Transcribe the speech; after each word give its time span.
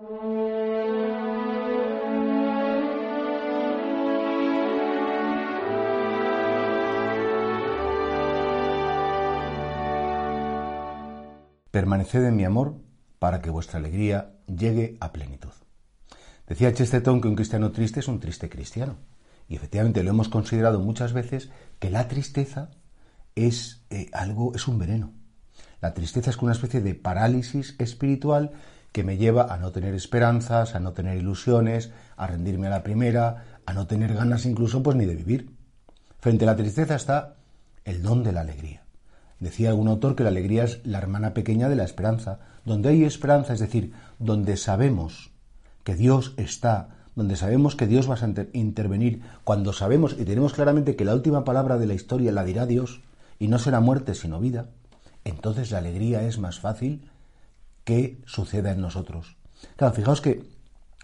Permaneced 0.00 0.16
en 12.24 12.34
mi 12.34 12.44
amor 12.44 12.80
para 13.18 13.42
que 13.42 13.50
vuestra 13.50 13.78
alegría 13.78 14.32
llegue 14.46 14.96
a 15.00 15.12
plenitud. 15.12 15.50
Decía 16.46 16.72
Chesterton 16.72 17.20
que 17.20 17.28
un 17.28 17.36
cristiano 17.36 17.70
triste 17.70 18.00
es 18.00 18.08
un 18.08 18.20
triste 18.20 18.48
cristiano. 18.48 18.96
Y 19.48 19.56
efectivamente 19.56 20.02
lo 20.02 20.12
hemos 20.12 20.30
considerado 20.30 20.80
muchas 20.80 21.12
veces 21.12 21.50
que 21.78 21.90
la 21.90 22.08
tristeza 22.08 22.70
es 23.34 23.84
eh, 23.90 24.08
algo, 24.14 24.54
es 24.54 24.66
un 24.66 24.78
veneno. 24.78 25.12
La 25.82 25.92
tristeza 25.92 26.30
es 26.30 26.38
una 26.38 26.52
especie 26.52 26.80
de 26.80 26.94
parálisis 26.94 27.76
espiritual 27.78 28.52
que 28.92 29.04
me 29.04 29.16
lleva 29.16 29.52
a 29.52 29.58
no 29.58 29.72
tener 29.72 29.94
esperanzas, 29.94 30.74
a 30.74 30.80
no 30.80 30.92
tener 30.92 31.16
ilusiones, 31.16 31.92
a 32.16 32.26
rendirme 32.26 32.66
a 32.66 32.70
la 32.70 32.82
primera, 32.82 33.44
a 33.66 33.72
no 33.72 33.86
tener 33.86 34.14
ganas 34.14 34.46
incluso 34.46 34.82
pues 34.82 34.96
ni 34.96 35.06
de 35.06 35.16
vivir. 35.16 35.54
Frente 36.18 36.44
a 36.44 36.46
la 36.46 36.56
tristeza 36.56 36.96
está 36.96 37.36
el 37.84 38.02
don 38.02 38.22
de 38.22 38.32
la 38.32 38.40
alegría. 38.40 38.82
Decía 39.38 39.70
algún 39.70 39.88
autor 39.88 40.16
que 40.16 40.22
la 40.22 40.28
alegría 40.28 40.64
es 40.64 40.80
la 40.84 40.98
hermana 40.98 41.32
pequeña 41.32 41.68
de 41.68 41.76
la 41.76 41.84
esperanza. 41.84 42.40
Donde 42.64 42.90
hay 42.90 43.04
esperanza, 43.04 43.54
es 43.54 43.60
decir, 43.60 43.92
donde 44.18 44.56
sabemos 44.58 45.32
que 45.82 45.94
Dios 45.94 46.34
está, 46.36 46.90
donde 47.14 47.36
sabemos 47.36 47.74
que 47.74 47.86
Dios 47.86 48.10
va 48.10 48.16
a 48.16 48.46
intervenir, 48.52 49.22
cuando 49.44 49.72
sabemos 49.72 50.14
y 50.18 50.24
tenemos 50.24 50.52
claramente 50.52 50.94
que 50.94 51.06
la 51.06 51.14
última 51.14 51.44
palabra 51.44 51.78
de 51.78 51.86
la 51.86 51.94
historia 51.94 52.32
la 52.32 52.44
dirá 52.44 52.66
Dios 52.66 53.00
y 53.38 53.48
no 53.48 53.58
será 53.58 53.80
muerte 53.80 54.14
sino 54.14 54.40
vida, 54.40 54.68
entonces 55.24 55.70
la 55.70 55.78
alegría 55.78 56.22
es 56.22 56.38
más 56.38 56.60
fácil 56.60 57.10
que 57.84 58.20
suceda 58.26 58.72
en 58.72 58.80
nosotros. 58.80 59.36
Claro, 59.76 59.94
fijaos 59.94 60.20
que 60.20 60.42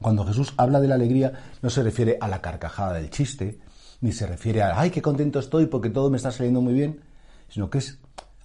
cuando 0.00 0.24
Jesús 0.24 0.54
habla 0.56 0.80
de 0.80 0.88
la 0.88 0.94
alegría 0.94 1.32
no 1.62 1.70
se 1.70 1.82
refiere 1.82 2.18
a 2.20 2.28
la 2.28 2.40
carcajada 2.40 2.94
del 2.94 3.10
chiste, 3.10 3.60
ni 4.00 4.12
se 4.12 4.26
refiere 4.26 4.62
a, 4.62 4.78
ay, 4.78 4.90
qué 4.90 5.02
contento 5.02 5.38
estoy 5.38 5.66
porque 5.66 5.90
todo 5.90 6.10
me 6.10 6.16
está 6.16 6.30
saliendo 6.30 6.60
muy 6.60 6.74
bien, 6.74 7.00
sino 7.48 7.68
que 7.68 7.78
es 7.78 7.98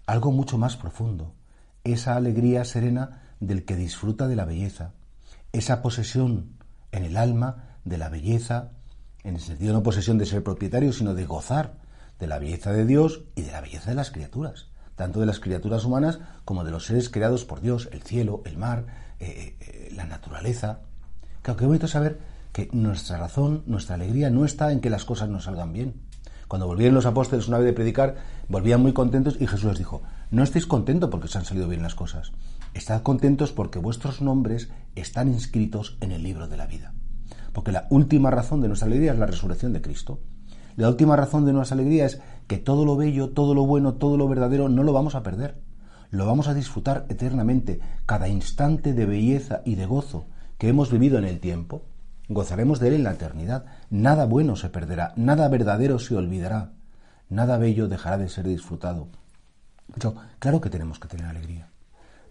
algo 0.05 0.31
mucho 0.31 0.57
más 0.57 0.77
profundo, 0.77 1.33
esa 1.83 2.15
alegría 2.15 2.65
serena 2.65 3.21
del 3.39 3.65
que 3.65 3.75
disfruta 3.75 4.27
de 4.27 4.35
la 4.35 4.45
belleza, 4.45 4.93
esa 5.51 5.81
posesión 5.81 6.57
en 6.91 7.05
el 7.05 7.17
alma 7.17 7.77
de 7.85 7.97
la 7.97 8.09
belleza, 8.09 8.71
en 9.23 9.35
el 9.35 9.41
sentido 9.41 9.73
no 9.73 9.83
posesión 9.83 10.17
de 10.17 10.25
ser 10.25 10.43
propietario, 10.43 10.91
sino 10.91 11.13
de 11.13 11.25
gozar 11.25 11.75
de 12.19 12.27
la 12.27 12.39
belleza 12.39 12.71
de 12.71 12.85
Dios 12.85 13.23
y 13.35 13.41
de 13.41 13.51
la 13.51 13.61
belleza 13.61 13.89
de 13.89 13.95
las 13.95 14.11
criaturas, 14.11 14.67
tanto 14.95 15.19
de 15.19 15.25
las 15.25 15.39
criaturas 15.39 15.85
humanas 15.85 16.19
como 16.45 16.63
de 16.63 16.71
los 16.71 16.85
seres 16.85 17.09
creados 17.09 17.45
por 17.45 17.61
Dios, 17.61 17.89
el 17.91 18.03
cielo, 18.03 18.41
el 18.45 18.57
mar, 18.57 18.85
eh, 19.19 19.55
eh, 19.59 19.89
la 19.95 20.05
naturaleza. 20.05 20.79
Claro, 21.41 21.57
qué 21.59 21.65
bonito 21.65 21.87
saber 21.87 22.19
que 22.51 22.69
nuestra 22.71 23.17
razón, 23.17 23.63
nuestra 23.65 23.95
alegría 23.95 24.29
no 24.29 24.45
está 24.45 24.71
en 24.71 24.79
que 24.79 24.89
las 24.89 25.05
cosas 25.05 25.29
nos 25.29 25.45
salgan 25.45 25.73
bien, 25.73 25.95
cuando 26.53 26.67
volvieron 26.67 26.93
los 26.93 27.07
apóstoles 27.07 27.47
una 27.47 27.57
vez 27.57 27.65
de 27.65 27.73
predicar, 27.73 28.15
volvían 28.47 28.79
muy 28.79 28.93
contentos 28.93 29.37
y 29.39 29.47
Jesús 29.47 29.63
les 29.63 29.79
dijo, 29.79 30.03
no 30.29 30.43
estéis 30.43 30.67
contentos 30.67 31.09
porque 31.09 31.25
os 31.25 31.35
han 31.35 31.45
salido 31.45 31.67
bien 31.67 31.81
las 31.81 31.95
cosas, 31.95 32.31
estad 32.75 33.01
contentos 33.01 33.51
porque 33.51 33.79
vuestros 33.79 34.21
nombres 34.21 34.69
están 34.95 35.29
inscritos 35.29 35.97
en 35.99 36.11
el 36.11 36.21
libro 36.21 36.47
de 36.47 36.57
la 36.57 36.67
vida. 36.67 36.93
Porque 37.53 37.71
la 37.71 37.87
última 37.89 38.29
razón 38.29 38.61
de 38.61 38.67
nuestra 38.67 38.87
alegría 38.87 39.13
es 39.13 39.17
la 39.17 39.25
resurrección 39.25 39.73
de 39.73 39.81
Cristo. 39.81 40.19
La 40.75 40.89
última 40.89 41.15
razón 41.15 41.45
de 41.45 41.53
nuestra 41.53 41.75
alegría 41.75 42.05
es 42.05 42.21
que 42.47 42.57
todo 42.57 42.85
lo 42.85 42.95
bello, 42.95 43.29
todo 43.29 43.53
lo 43.53 43.65
bueno, 43.65 43.95
todo 43.95 44.17
lo 44.17 44.27
verdadero 44.27 44.69
no 44.69 44.83
lo 44.83 44.93
vamos 44.93 45.15
a 45.15 45.23
perder. 45.23 45.61
Lo 46.09 46.25
vamos 46.25 46.47
a 46.47 46.53
disfrutar 46.53 47.05
eternamente. 47.09 47.79
Cada 48.05 48.27
instante 48.27 48.93
de 48.93 49.05
belleza 49.05 49.61
y 49.65 49.75
de 49.75 49.85
gozo 49.85 50.25
que 50.57 50.69
hemos 50.69 50.91
vivido 50.91 51.17
en 51.17 51.25
el 51.25 51.39
tiempo 51.39 51.83
Gozaremos 52.29 52.79
de 52.79 52.87
Él 52.87 52.93
en 52.95 53.03
la 53.03 53.13
eternidad. 53.13 53.65
Nada 53.89 54.25
bueno 54.25 54.55
se 54.55 54.69
perderá, 54.69 55.13
nada 55.17 55.49
verdadero 55.49 55.99
se 55.99 56.15
olvidará, 56.15 56.71
nada 57.29 57.57
bello 57.57 57.87
dejará 57.87 58.17
de 58.17 58.29
ser 58.29 58.47
disfrutado. 58.47 59.09
claro 60.39 60.61
que 60.61 60.69
tenemos 60.69 60.99
que 60.99 61.09
tener 61.09 61.25
alegría. 61.25 61.69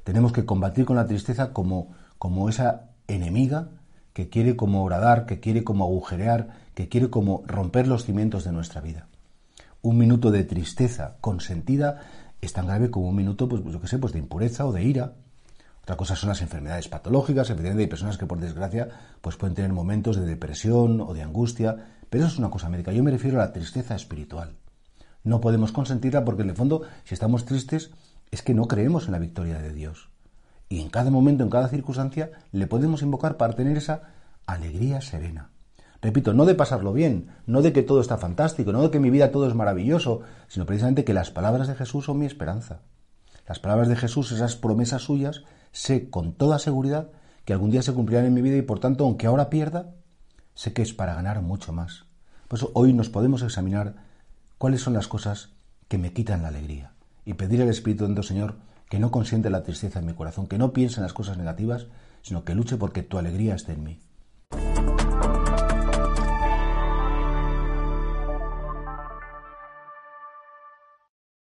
Tenemos 0.03 0.33
que 0.33 0.47
combatir 0.47 0.87
con 0.87 0.97
la 0.97 1.07
tristeza 1.07 1.53
como, 1.53 1.93
como 2.19 2.49
esa 2.49 2.91
enemiga 3.07 3.69
que 4.15 4.29
quiere 4.29 4.57
como 4.57 4.83
horadar, 4.83 5.27
que 5.27 5.41
quiere 5.41 5.63
como 5.63 5.85
agujerear, 5.85 6.49
que 6.75 6.89
quiere 6.89 7.11
como 7.11 7.43
romper 7.47 7.87
los 7.87 8.05
cimientos 8.05 8.45
de 8.45 8.53
nuestra 8.53 8.81
vida. 8.81 9.09
Un 9.83 9.99
minuto 9.99 10.31
de 10.31 10.45
tristeza 10.45 11.17
consentida 11.21 12.01
es 12.41 12.53
tan 12.53 12.67
grave 12.67 12.91
como 12.91 13.09
un 13.09 13.17
minuto, 13.17 13.49
pues 13.49 13.63
yo 13.65 13.81
qué 13.81 13.87
sé, 13.87 13.99
pues 13.99 14.13
de 14.13 14.19
impureza 14.19 14.67
o 14.67 14.73
de 14.73 14.83
ira, 14.83 15.15
otra 15.83 15.97
cosa 15.97 16.15
son 16.15 16.29
las 16.29 16.43
enfermedades 16.43 16.89
patológicas, 16.89 17.51
efectivamente 17.51 17.83
hay 17.83 17.89
personas 17.89 18.17
que 18.17 18.27
por 18.27 18.39
desgracia 18.39 18.89
pues 19.21 19.37
pueden 19.37 19.57
tener 19.57 19.73
momentos 19.73 20.17
de 20.17 20.25
depresión 20.25 21.01
o 21.01 21.13
de 21.13 21.23
angustia, 21.23 21.77
pero 22.09 22.25
eso 22.25 22.35
es 22.35 22.39
una 22.39 22.51
cosa 22.51 22.69
médica. 22.69 22.93
Yo 22.93 23.03
me 23.03 23.11
refiero 23.11 23.41
a 23.41 23.47
la 23.47 23.53
tristeza 23.53 23.97
espiritual. 23.97 24.55
No 25.25 25.41
podemos 25.41 25.73
consentirla 25.73 26.25
porque 26.25 26.43
en 26.43 26.51
el 26.51 26.57
fondo 26.57 26.83
si 27.05 27.15
estamos 27.15 27.45
tristes 27.45 27.91
es 28.31 28.43
que 28.43 28.55
no 28.55 28.69
creemos 28.69 29.07
en 29.07 29.13
la 29.13 29.19
victoria 29.19 29.59
de 29.59 29.73
Dios. 29.73 30.09
Y 30.69 30.81
en 30.81 30.89
cada 30.89 31.11
momento, 31.11 31.43
en 31.43 31.51
cada 31.51 31.69
circunstancia, 31.69 32.31
le 32.53 32.67
podemos 32.67 33.03
invocar 33.03 33.37
para 33.37 33.55
tener 33.55 33.77
esa 33.77 34.03
alegría 34.47 35.01
serena. 35.01 35.51
Repito, 36.03 36.35
no 36.35 36.47
de 36.47 36.57
pasarlo 36.57 36.93
bien, 36.93 37.29
no 37.47 37.63
de 37.63 37.73
que 37.73 37.85
todo 37.85 38.01
está 38.01 38.19
fantástico, 38.19 38.73
no 38.73 38.83
de 38.83 38.91
que 38.91 38.99
mi 38.99 39.09
vida 39.09 39.31
todo 39.31 39.47
es 39.47 39.55
maravilloso, 39.55 40.23
sino 40.49 40.67
precisamente 40.67 41.05
que 41.05 41.15
las 41.15 41.31
palabras 41.31 41.69
de 41.69 41.77
Jesús 41.77 42.07
son 42.07 42.19
mi 42.19 42.27
esperanza. 42.27 42.81
Las 43.47 43.61
palabras 43.61 43.87
de 43.89 43.95
Jesús, 43.95 44.33
esas 44.33 44.57
promesas 44.57 45.03
suyas, 45.03 45.45
sé 45.71 46.11
con 46.11 46.33
toda 46.33 46.59
seguridad 46.59 47.11
que 47.45 47.53
algún 47.53 47.71
día 47.71 47.83
se 47.83 47.93
cumplirán 47.93 48.27
en 48.27 48.35
mi 48.35 48.43
vida 48.43 48.57
y 48.57 48.63
por 48.63 48.81
tanto, 48.81 49.05
aunque 49.05 49.29
ahora 49.29 49.49
pierda, 49.49 49.95
sé 50.55 50.73
que 50.73 50.83
es 50.83 50.93
para 50.93 51.15
ganar 51.15 51.41
mucho 51.41 51.73
más. 51.73 52.05
Por 52.49 52.59
eso 52.59 52.73
hoy 52.75 52.93
nos 52.93 53.09
podemos 53.09 53.43
examinar 53.43 53.95
cuáles 54.59 54.81
son 54.81 54.95
las 54.95 55.07
cosas 55.07 55.51
que 55.87 55.99
me 55.99 56.13
quitan 56.13 56.43
la 56.43 56.49
alegría 56.49 56.95
y 57.25 57.35
pedir 57.35 57.63
al 57.63 57.69
Espíritu 57.69 58.07
Santo, 58.07 58.25
Señor, 58.25 58.57
que 58.91 58.99
no 58.99 59.13
consiente 59.13 59.51
la 59.51 59.63
tristeza 59.63 60.01
en 60.01 60.07
mi 60.07 60.15
corazón, 60.15 60.49
que 60.49 60.59
no 60.59 60.73
piense 60.73 60.97
en 60.97 61.05
las 61.05 61.13
cosas 61.13 61.39
negativas, 61.39 61.87
sino 62.23 62.45
que 62.45 62.57
luche 62.57 62.77
porque 62.77 63.05
tu 63.05 63.19
alegría 63.19 63.55
esté 63.55 63.73
en 63.73 63.85
mí. 63.85 64.01